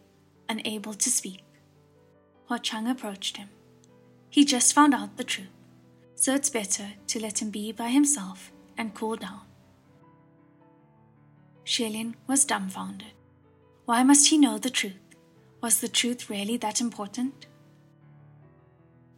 unable 0.48 0.94
to 0.94 1.10
speak. 1.10 1.42
Hua 2.46 2.58
Cheng 2.58 2.86
approached 2.86 3.36
him. 3.36 3.48
He 4.30 4.44
just 4.44 4.72
found 4.72 4.94
out 4.94 5.16
the 5.16 5.24
truth, 5.24 5.48
so 6.14 6.34
it's 6.34 6.50
better 6.50 6.86
to 7.08 7.20
let 7.20 7.42
him 7.42 7.50
be 7.50 7.72
by 7.72 7.88
himself 7.88 8.52
and 8.78 8.94
cool 8.94 9.16
down. 9.16 9.40
Xie 11.64 11.92
Lian 11.92 12.14
was 12.28 12.44
dumbfounded. 12.44 13.12
Why 13.86 14.04
must 14.04 14.28
he 14.28 14.38
know 14.38 14.58
the 14.58 14.70
truth? 14.70 14.94
Was 15.60 15.80
the 15.80 15.88
truth 15.88 16.30
really 16.30 16.56
that 16.58 16.80
important? 16.80 17.46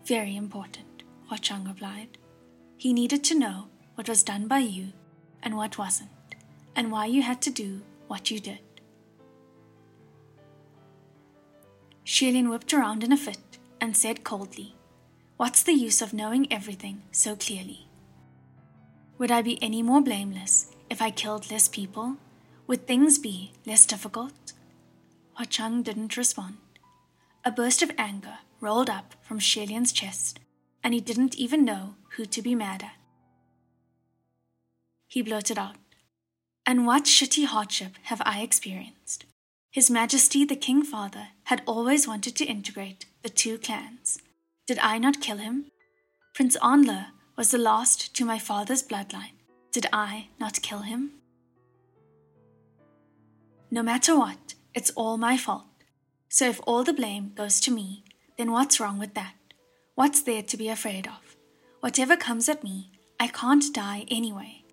Very 0.05 0.37
important, 0.37 1.03
Hua 1.29 1.39
Cheng 1.39 1.65
replied. 1.65 2.19
He 2.77 2.93
needed 2.93 3.25
to 3.25 3.39
know 3.39 3.69
what 3.95 4.09
was 4.09 4.23
done 4.23 4.49
by 4.49 4.59
you 4.59 4.93
and 5.43 5.57
what 5.57 5.79
wasn't, 5.79 6.11
and 6.75 6.91
why 6.91 7.07
you 7.07 7.23
had 7.23 7.41
to 7.43 7.51
do 7.51 7.83
what 8.09 8.31
you 8.31 8.41
did. 8.41 8.59
Xie 12.05 12.33
Lian 12.33 12.51
whipped 12.51 12.75
around 12.75 13.03
in 13.03 13.13
a 13.13 13.17
fit 13.17 13.59
and 13.81 13.97
said 13.97 14.25
coldly, 14.25 14.75
What's 15.37 15.63
the 15.63 15.73
use 15.73 16.01
of 16.03 16.13
knowing 16.13 16.53
everything 16.53 17.03
so 17.11 17.35
clearly? 17.35 17.89
Would 19.19 19.31
I 19.31 19.43
be 19.43 19.63
any 19.63 19.83
more 19.83 20.01
blameless 20.01 20.71
if 20.91 21.01
I 21.01 21.11
killed 21.11 21.51
less 21.51 21.67
people? 21.67 22.17
Would 22.67 22.87
things 22.87 23.19
be 23.19 23.53
less 23.67 23.87
difficult? 23.87 24.53
Hua 25.35 25.47
Cheng 25.47 25.83
didn't 25.83 26.17
respond. 26.17 26.57
A 27.45 27.51
burst 27.51 27.83
of 27.83 27.91
anger 27.99 28.39
rolled 28.61 28.89
up 28.89 29.15
from 29.23 29.39
Xie 29.39 29.69
Lian's 29.69 29.93
chest, 29.93 30.41
and 30.83 30.95
he 30.95 31.01
didn't 31.01 31.35
even 31.37 31.65
know 31.65 31.95
who 32.17 32.25
to 32.27 32.43
be 32.43 32.55
mad 32.55 32.83
at 32.83 33.05
he 35.15 35.23
blurted 35.23 35.57
out. 35.57 35.77
And 36.67 36.89
what 36.89 37.05
shitty 37.05 37.45
hardship 37.47 37.93
have 38.11 38.21
I 38.25 38.41
experienced? 38.41 39.27
His 39.71 39.89
Majesty 39.89 40.45
the 40.45 40.57
King 40.57 40.83
Father 40.83 41.29
had 41.45 41.63
always 41.67 42.09
wanted 42.09 42.35
to 42.35 42.45
integrate 42.45 43.07
the 43.23 43.29
two 43.29 43.57
clans. 43.59 44.19
Did 44.67 44.81
I 44.81 44.99
not 44.99 45.21
kill 45.21 45.37
him? 45.37 45.67
Prince 46.35 46.57
Anle 46.61 47.07
was 47.37 47.53
the 47.53 47.59
last 47.59 48.13
to 48.17 48.25
my 48.25 48.41
father's 48.41 48.83
bloodline. 48.83 49.39
Did 49.71 49.87
I 49.93 50.31
not 50.41 50.63
kill 50.63 50.81
him? 50.81 51.13
No 53.71 53.85
matter 53.85 54.19
what, 54.19 54.55
it's 54.75 54.91
all 54.97 55.17
my 55.17 55.37
fault. 55.37 55.85
So 56.29 56.49
if 56.49 56.61
all 56.67 56.83
the 56.83 56.93
blame 56.93 57.31
goes 57.37 57.61
to 57.61 57.71
me, 57.71 58.03
then 58.37 58.51
what's 58.51 58.81
wrong 58.81 58.99
with 58.99 59.15
that? 59.15 59.35
What's 59.95 60.23
there 60.23 60.43
to 60.43 60.57
be 60.57 60.69
afraid 60.69 61.07
of? 61.07 61.24
Whatever 61.85 62.17
comes 62.17 62.49
at 62.49 62.65
me, 62.65 62.91
I 63.21 63.27
can't 63.27 63.75
die 63.75 64.07
anyway. 64.09 64.65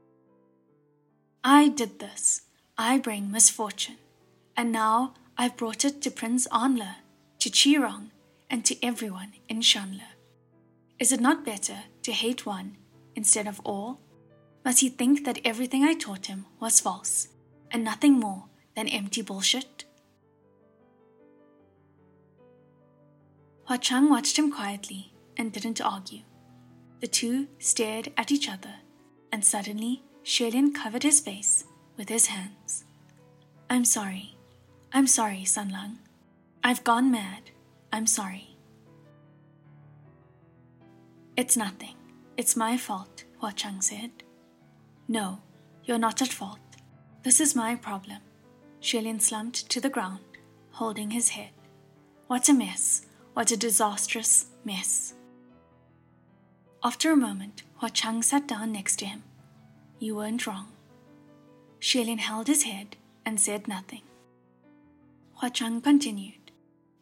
I 1.44 1.68
did 1.68 2.00
this. 2.00 2.44
I 2.78 3.00
bring 3.00 3.30
misfortune. 3.30 3.98
And 4.56 4.72
now 4.72 5.16
I've 5.38 5.58
brought 5.58 5.84
it 5.84 6.02
to 6.04 6.10
Prince 6.10 6.48
Anle, 6.54 6.96
to 7.40 7.50
Qi 7.50 7.78
Rong, 7.78 8.12
and 8.50 8.64
to 8.64 8.82
everyone 8.82 9.34
in 9.50 9.60
Xianle. 9.60 10.14
Is 11.00 11.12
it 11.12 11.20
not 11.20 11.44
better 11.44 11.80
to 12.04 12.14
hate 12.14 12.46
one 12.46 12.78
instead 13.14 13.46
of 13.46 13.60
all? 13.66 14.00
Must 14.64 14.80
he 14.80 14.88
think 14.88 15.26
that 15.26 15.42
everything 15.44 15.84
I 15.84 15.96
taught 15.96 16.28
him 16.28 16.46
was 16.62 16.80
false, 16.80 17.28
and 17.72 17.84
nothing 17.84 18.22
more 18.22 18.46
than 18.74 18.88
empty 18.88 19.22
bullshit? 19.22 19.84
Hua 23.66 23.78
Cheng 23.80 24.10
watched 24.10 24.40
him 24.40 24.50
quietly 24.50 25.12
and 25.36 25.52
didn't 25.52 25.82
argue. 25.82 26.22
The 27.02 27.08
two 27.08 27.48
stared 27.58 28.14
at 28.16 28.32
each 28.32 28.48
other, 28.48 28.76
and 29.32 29.44
suddenly 29.44 30.04
Xie 30.24 30.52
Lian 30.52 30.72
covered 30.74 31.04
his 31.04 31.20
face 31.20 31.66
with 31.98 32.10
his 32.10 32.28
hands. 32.28 32.86
I'm 33.70 33.86
sorry. 33.86 34.38
I'm 34.94 35.08
sorry, 35.08 35.44
San 35.44 35.70
Lang. 35.70 35.98
I've 36.64 36.84
gone 36.84 37.12
mad. 37.12 37.50
I'm 37.92 38.06
sorry. 38.06 38.56
It's 41.36 41.58
nothing. 41.58 41.96
It's 42.38 42.56
my 42.56 42.78
fault, 42.78 43.24
Hua 43.40 43.52
Cheng 43.52 43.82
said. 43.82 44.12
No, 45.08 45.40
you're 45.84 45.98
not 45.98 46.22
at 46.22 46.32
fault. 46.32 46.60
This 47.24 47.40
is 47.40 47.56
my 47.56 47.76
problem. 47.76 48.20
Xie 48.80 49.02
Lian 49.02 49.20
slumped 49.20 49.70
to 49.70 49.82
the 49.82 49.90
ground, 49.90 50.20
holding 50.72 51.10
his 51.10 51.30
head. 51.30 51.52
What 52.28 52.48
a 52.48 52.54
mess. 52.54 53.08
What 53.34 53.52
a 53.52 53.58
disastrous 53.58 54.48
mess. 54.66 55.16
After 56.84 57.12
a 57.12 57.16
moment, 57.18 57.64
Hua 57.78 57.90
Cheng 57.90 58.24
sat 58.24 58.48
down 58.48 58.72
next 58.72 58.98
to 58.98 59.06
him 59.06 59.24
you 60.02 60.16
weren't 60.16 60.48
wrong. 60.48 60.72
Xie 61.80 62.04
Lian 62.04 62.18
held 62.18 62.48
his 62.48 62.64
head 62.64 62.98
and 63.24 63.40
said 63.40 63.68
nothing. 63.68 64.02
Hua 65.36 65.50
Cheng 65.50 65.80
continued. 65.80 66.52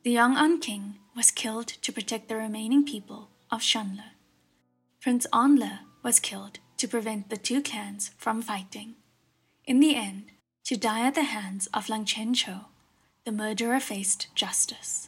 The 0.03 0.15
Yong'an 0.15 0.61
king 0.61 0.99
was 1.15 1.31
killed 1.31 1.67
to 1.67 1.93
protect 1.93 2.27
the 2.27 2.35
remaining 2.35 2.83
people 2.83 3.29
of 3.49 3.61
Xianle. 3.61 4.11
Prince 4.99 5.25
Anle 5.31 5.79
was 6.03 6.19
killed 6.19 6.59
to 6.75 6.87
prevent 6.89 7.29
the 7.29 7.37
two 7.37 7.61
clans 7.61 8.11
from 8.17 8.41
fighting. 8.41 8.95
In 9.63 9.79
the 9.79 9.95
end, 9.95 10.31
to 10.65 10.75
die 10.75 11.07
at 11.07 11.15
the 11.15 11.23
hands 11.23 11.67
of 11.73 11.87
Lang 11.87 12.03
Qiancheng, 12.03 12.65
the 13.23 13.31
murderer 13.31 13.79
faced 13.79 14.27
justice. 14.35 15.07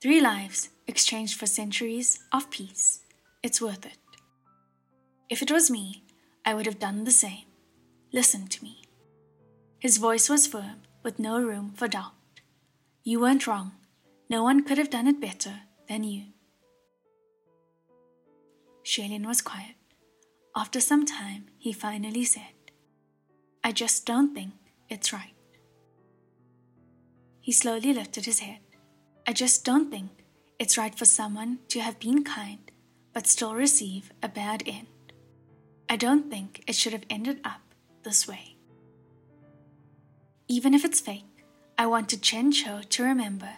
Three 0.00 0.20
lives 0.22 0.70
exchanged 0.86 1.38
for 1.38 1.46
centuries 1.46 2.20
of 2.32 2.50
peace. 2.50 3.00
It's 3.42 3.60
worth 3.60 3.86
it. 3.86 3.98
If 5.28 5.42
it 5.42 5.50
was 5.50 5.70
me, 5.70 6.04
I 6.44 6.54
would 6.54 6.66
have 6.66 6.78
done 6.78 7.04
the 7.04 7.10
same. 7.10 7.46
Listen 8.12 8.46
to 8.48 8.62
me. 8.62 8.82
His 9.78 9.98
voice 9.98 10.28
was 10.28 10.46
firm, 10.46 10.82
with 11.02 11.18
no 11.18 11.40
room 11.40 11.72
for 11.74 11.88
doubt. 11.88 12.12
You 13.02 13.20
weren't 13.20 13.46
wrong. 13.46 13.72
No 14.30 14.42
one 14.42 14.64
could 14.64 14.78
have 14.78 14.90
done 14.90 15.06
it 15.06 15.20
better 15.20 15.60
than 15.88 16.04
you. 16.04 16.24
Xie 18.84 19.08
Lian 19.08 19.26
was 19.26 19.42
quiet. 19.42 19.76
After 20.56 20.80
some 20.80 21.04
time, 21.04 21.46
he 21.58 21.72
finally 21.72 22.24
said, 22.24 22.54
I 23.62 23.72
just 23.72 24.06
don't 24.06 24.34
think 24.34 24.52
it's 24.88 25.12
right. 25.12 25.34
He 27.40 27.52
slowly 27.52 27.92
lifted 27.92 28.24
his 28.24 28.40
head. 28.40 28.60
I 29.26 29.32
just 29.32 29.64
don't 29.64 29.90
think 29.90 30.23
it's 30.58 30.78
right 30.78 30.96
for 30.96 31.04
someone 31.04 31.58
to 31.68 31.80
have 31.80 31.98
been 31.98 32.24
kind 32.24 32.70
but 33.12 33.26
still 33.26 33.54
receive 33.54 34.12
a 34.22 34.28
bad 34.28 34.62
end. 34.66 34.88
I 35.88 35.96
don't 35.96 36.30
think 36.30 36.64
it 36.66 36.74
should 36.74 36.92
have 36.92 37.04
ended 37.08 37.40
up 37.44 37.60
this 38.02 38.26
way. 38.26 38.56
Even 40.48 40.74
if 40.74 40.84
it's 40.84 41.00
fake, 41.00 41.44
I 41.78 41.86
wanted 41.86 42.22
Qiancheng 42.22 42.88
to 42.88 43.02
remember 43.02 43.50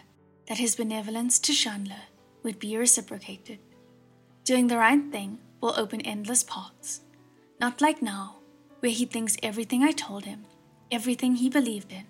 that 0.47 0.59
his 0.59 0.75
benevolence 0.75 1.39
to 1.39 1.51
Xianle 1.51 2.07
would 2.43 2.59
be 2.59 2.77
reciprocated. 2.77 3.59
Doing 4.43 4.67
the 4.67 4.77
right 4.77 5.11
thing 5.11 5.39
will 5.59 5.73
open 5.75 6.01
endless 6.01 6.43
paths. 6.43 7.01
Not 7.59 7.81
like 7.81 8.01
now, 8.01 8.37
where 8.79 8.91
he 8.91 9.05
thinks 9.05 9.37
everything 9.41 9.83
I 9.83 9.91
told 9.91 10.25
him, 10.25 10.45
everything 10.91 11.35
he 11.35 11.49
believed 11.49 11.91
in, 11.91 12.05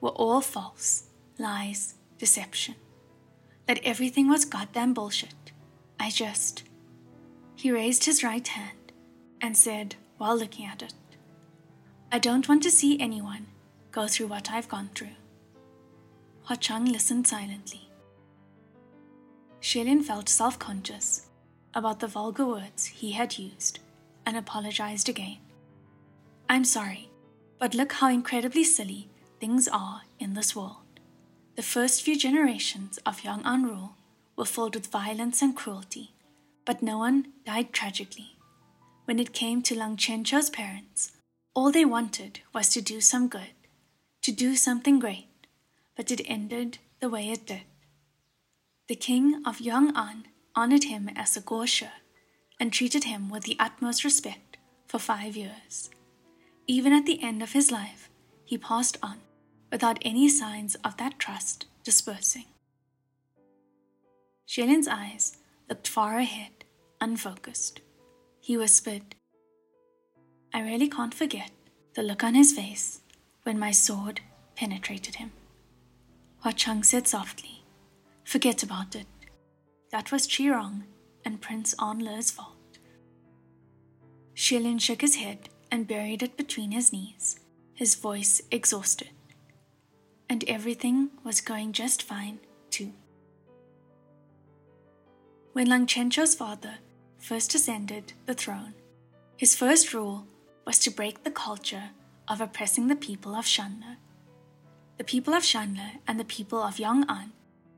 were 0.00 0.10
all 0.10 0.40
false, 0.40 1.04
lies, 1.38 1.94
deception. 2.18 2.76
That 3.66 3.80
everything 3.84 4.28
was 4.28 4.44
goddamn 4.44 4.94
bullshit. 4.94 5.52
I 5.98 6.10
just 6.10 6.64
He 7.54 7.70
raised 7.70 8.04
his 8.04 8.24
right 8.24 8.46
hand 8.46 8.92
and 9.40 9.56
said, 9.56 9.96
while 10.18 10.36
looking 10.36 10.66
at 10.66 10.82
it, 10.82 10.94
I 12.10 12.18
don't 12.18 12.48
want 12.48 12.62
to 12.64 12.70
see 12.70 13.00
anyone 13.00 13.46
go 13.90 14.06
through 14.06 14.26
what 14.26 14.50
I've 14.50 14.68
gone 14.68 14.90
through. 14.94 15.16
Hua 16.44 16.56
Cheng 16.56 16.86
listened 16.86 17.26
silently. 17.26 17.88
Xie 19.60 19.84
Lian 19.84 20.02
felt 20.02 20.28
self 20.28 20.58
conscious 20.58 21.28
about 21.74 22.00
the 22.00 22.08
vulgar 22.08 22.44
words 22.44 22.86
he 22.86 23.12
had 23.12 23.38
used 23.38 23.78
and 24.26 24.36
apologized 24.36 25.08
again. 25.08 25.38
I'm 26.48 26.64
sorry, 26.64 27.10
but 27.58 27.74
look 27.74 27.92
how 27.92 28.08
incredibly 28.08 28.64
silly 28.64 29.08
things 29.40 29.68
are 29.68 30.02
in 30.18 30.34
this 30.34 30.54
world. 30.54 30.81
The 31.54 31.62
first 31.62 32.02
few 32.02 32.16
generations 32.16 32.98
of 33.04 33.20
Yong'an 33.20 33.64
rule 33.64 33.96
were 34.36 34.46
filled 34.46 34.74
with 34.74 34.86
violence 34.86 35.42
and 35.42 35.54
cruelty, 35.54 36.14
but 36.64 36.82
no 36.82 36.96
one 36.96 37.32
died 37.44 37.74
tragically. 37.74 38.36
When 39.04 39.18
it 39.18 39.34
came 39.34 39.60
to 39.62 39.74
Lang 39.76 39.98
Qiancheng's 39.98 40.48
parents, 40.48 41.12
all 41.54 41.70
they 41.70 41.84
wanted 41.84 42.40
was 42.54 42.70
to 42.70 42.80
do 42.80 43.02
some 43.02 43.28
good, 43.28 43.52
to 44.22 44.32
do 44.32 44.56
something 44.56 44.98
great, 44.98 45.28
but 45.94 46.10
it 46.10 46.22
ended 46.24 46.78
the 47.00 47.10
way 47.10 47.28
it 47.28 47.46
did. 47.46 47.64
The 48.88 48.96
king 48.96 49.42
of 49.44 49.58
Yong'an 49.58 50.24
honored 50.56 50.84
him 50.84 51.10
as 51.14 51.36
a 51.36 51.42
Guoshi 51.42 51.90
and 52.58 52.72
treated 52.72 53.04
him 53.04 53.28
with 53.28 53.44
the 53.44 53.56
utmost 53.58 54.04
respect 54.04 54.56
for 54.86 54.98
five 54.98 55.36
years. 55.36 55.90
Even 56.66 56.94
at 56.94 57.04
the 57.04 57.22
end 57.22 57.42
of 57.42 57.52
his 57.52 57.70
life, 57.70 58.08
he 58.46 58.56
passed 58.56 58.96
on 59.02 59.20
without 59.72 59.98
any 60.02 60.28
signs 60.28 60.76
of 60.84 60.98
that 60.98 61.18
trust 61.18 61.64
dispersing. 61.82 62.44
Xie 64.46 64.66
Lian's 64.66 64.86
eyes 64.86 65.38
looked 65.68 65.88
far 65.88 66.18
ahead, 66.18 66.64
unfocused. 67.00 67.80
He 68.40 68.56
whispered, 68.56 69.14
I 70.52 70.60
really 70.60 70.88
can't 70.88 71.14
forget 71.14 71.50
the 71.94 72.02
look 72.02 72.22
on 72.22 72.34
his 72.34 72.52
face 72.52 73.00
when 73.44 73.58
my 73.58 73.70
sword 73.70 74.20
penetrated 74.54 75.14
him. 75.14 75.32
Hua 76.42 76.52
Cheng 76.52 76.82
said 76.82 77.08
softly, 77.08 77.64
Forget 78.24 78.62
about 78.62 78.94
it. 78.94 79.06
That 79.90 80.12
was 80.12 80.28
Qirong 80.28 80.82
and 81.24 81.40
Prince 81.40 81.74
Anle's 81.80 82.30
fault. 82.30 82.78
Xie 84.36 84.62
Lian 84.62 84.78
shook 84.78 85.00
his 85.00 85.16
head 85.16 85.48
and 85.70 85.88
buried 85.88 86.22
it 86.22 86.36
between 86.36 86.72
his 86.72 86.92
knees, 86.92 87.40
his 87.74 87.94
voice 87.94 88.42
exhausted. 88.50 89.10
And 90.32 90.48
everything 90.48 91.10
was 91.24 91.42
going 91.42 91.72
just 91.72 92.02
fine, 92.02 92.38
too. 92.70 92.94
When 95.52 95.66
Lang 95.66 95.86
Qiancheng's 95.86 96.34
father 96.34 96.76
first 97.18 97.54
ascended 97.54 98.14
the 98.24 98.32
throne, 98.32 98.72
his 99.36 99.54
first 99.54 99.92
rule 99.92 100.26
was 100.66 100.78
to 100.78 100.90
break 100.90 101.22
the 101.22 101.30
culture 101.30 101.90
of 102.28 102.40
oppressing 102.40 102.88
the 102.88 102.96
people 102.96 103.34
of 103.34 103.44
Xianle. 103.44 103.96
The 104.96 105.04
people 105.04 105.34
of 105.34 105.42
Xianle 105.42 105.98
and 106.08 106.18
the 106.18 106.24
people 106.24 106.62
of 106.62 106.76
Yong'an 106.76 107.32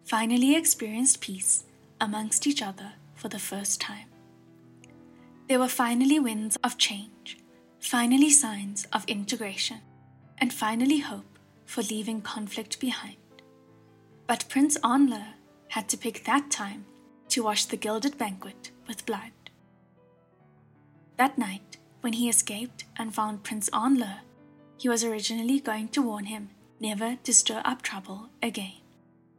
finally 0.05 0.55
experienced 0.55 1.21
peace 1.21 1.65
amongst 2.01 2.47
each 2.47 2.63
other 2.63 2.93
for 3.17 3.29
the 3.29 3.41
first 3.41 3.81
time. 3.81 4.07
There 5.49 5.59
were 5.59 5.67
finally 5.67 6.21
winds 6.21 6.57
of 6.63 6.79
change, 6.79 7.37
finally 7.81 8.31
signs 8.31 8.87
of 8.93 9.05
integration, 9.09 9.81
and 10.39 10.55
finally 10.55 11.01
hope 11.01 11.34
for 11.66 11.83
leaving 11.83 12.23
conflict 12.23 12.80
behind. 12.80 13.16
But 14.26 14.48
Prince 14.48 14.77
Anle 14.83 15.24
had 15.68 15.88
to 15.88 15.96
pick 15.96 16.24
that 16.24 16.50
time 16.50 16.87
to 17.29 17.42
wash 17.42 17.64
the 17.64 17.77
gilded 17.77 18.16
banquet 18.16 18.70
with 18.87 19.07
blood. 19.07 19.33
That 21.16 21.38
night, 21.38 21.79
when 22.00 22.14
he 22.14 22.29
escaped 22.29 22.85
and 22.96 23.14
found 23.14 23.44
Prince 23.44 23.68
Anle, 23.70 24.20
he 24.77 24.88
was 24.88 25.05
originally 25.05 25.61
going 25.61 25.88
to 25.88 26.03
warn 26.03 26.27
him 26.27 26.50
never 26.81 27.16
to 27.24 27.33
stir 27.33 27.62
up 27.64 27.83
trouble 27.83 28.29
again. 28.42 28.74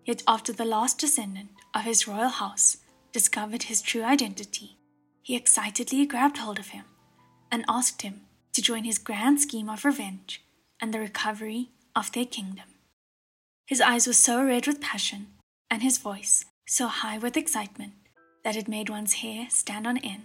Yet 0.06 0.24
after 0.28 0.54
the 0.54 0.66
last 0.66 1.00
descendant 1.00 1.50
of 1.74 1.84
his 1.84 2.08
royal 2.08 2.30
house 2.30 2.78
discovered 3.12 3.64
his 3.64 3.82
true 3.82 4.04
identity, 4.04 4.78
he 5.22 5.36
excitedly 5.36 6.06
grabbed 6.06 6.38
hold 6.38 6.60
of 6.60 6.70
him 6.70 6.86
and 7.52 7.66
asked 7.68 8.02
him 8.02 8.22
to 8.54 8.62
join 8.62 8.84
his 8.84 8.98
grand 8.98 9.42
scheme 9.42 9.70
of 9.70 9.86
revenge 9.86 10.44
and 10.80 10.94
the 10.94 11.00
recovery 11.00 11.72
of 11.96 12.12
their 12.12 12.26
kingdom. 12.26 12.66
His 13.66 13.82
eyes 13.82 14.06
were 14.06 14.14
so 14.14 14.44
red 14.44 14.68
with 14.68 14.82
passion 14.82 15.28
and 15.72 15.82
his 15.82 15.98
voice 15.98 16.46
so 16.68 16.88
high 16.88 17.18
with 17.18 17.38
excitement 17.38 17.94
that 18.44 18.56
it 18.56 18.68
made 18.68 18.90
one's 18.90 19.14
hair 19.14 19.48
stand 19.50 19.88
on 19.88 19.98
end. 19.98 20.24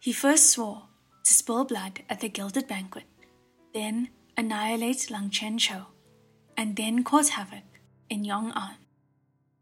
He 0.00 0.12
first 0.12 0.50
swore 0.50 0.84
to 1.24 1.32
spill 1.32 1.64
blood 1.64 2.02
at 2.08 2.20
the 2.20 2.28
gilded 2.28 2.68
banquet, 2.68 3.04
then 3.74 4.08
annihilate 4.36 5.10
Lang 5.10 5.30
Qiancheng, 5.30 5.86
and 6.56 6.76
then 6.76 7.04
cause 7.04 7.30
havoc 7.30 7.64
in 8.08 8.24
Yong'an. 8.24 8.76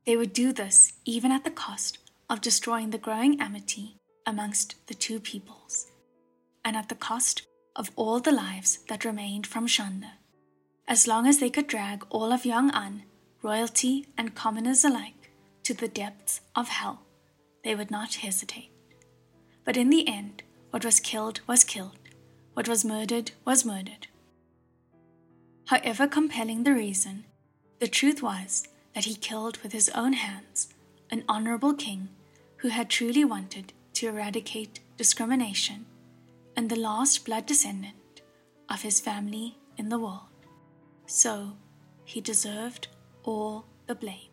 They 0.07 0.17
would 0.17 0.33
do 0.33 0.53
this 0.53 0.93
even 1.05 1.31
at 1.33 1.45
the 1.45 1.51
cost 1.51 1.99
of 2.29 2.41
destroying 2.41 2.91
the 2.91 2.99
growing 2.99 3.41
amity 3.41 3.97
amongst 4.27 4.87
the 4.87 4.95
two 4.95 5.21
peoples, 5.21 5.87
and 6.65 6.77
at 6.77 6.89
the 6.89 6.95
cost 6.95 7.47
of 7.77 7.91
all 7.97 8.21
the 8.21 8.33
lives 8.33 8.79
that 8.89 9.05
remained 9.05 9.47
from 9.47 9.67
Xianle. 9.67 10.20
As 10.91 11.07
long 11.07 11.29
as 11.29 11.39
they 11.39 11.51
could 11.51 11.69
drag 11.69 12.05
all 12.11 12.33
of 12.33 12.43
Yong'an, 12.43 13.03
royalty 13.43 14.09
and 14.19 14.35
commoners 14.35 14.85
alike, 14.85 15.31
to 15.63 15.73
the 15.73 15.87
depths 15.87 16.41
of 16.57 16.67
hell, 16.69 17.03
they 17.63 17.77
would 17.77 17.93
not 17.93 18.17
hesitate. 18.17 18.73
But 19.65 19.77
in 19.77 19.91
the 19.91 20.09
end, 20.09 20.43
what 20.71 20.85
was 20.85 20.99
killed 20.99 21.43
was 21.47 21.63
killed. 21.63 21.97
What 22.55 22.69
was 22.69 22.85
murdered 22.85 23.31
was 23.45 23.65
murdered. 23.65 24.09
However 25.67 26.09
compelling 26.09 26.65
the 26.65 26.75
reason, 26.75 27.25
the 27.79 27.87
truth 27.87 28.21
was 28.21 28.67
that 28.93 29.05
he 29.05 29.15
killed 29.15 29.59
with 29.59 29.71
his 29.71 29.91
own 29.91 30.15
hands 30.15 30.75
an 31.09 31.23
honorable 31.29 31.73
king 31.73 32.09
who 32.57 32.69
had 32.69 32.91
truly 32.91 33.25
wanted 33.25 33.73
to 33.93 34.09
eradicate 34.09 34.81
discrimination 34.97 35.87
and 36.57 36.69
the 36.69 36.75
last 36.75 37.25
blood 37.25 37.47
descendant 37.47 38.23
of 38.69 38.83
his 38.83 38.99
family 38.99 39.57
in 39.77 39.89
the 39.89 39.99
world. 40.01 40.30
So 41.13 41.57
he 42.05 42.21
deserved 42.21 42.87
all 43.25 43.65
the 43.89 43.97
blame. 43.97 44.30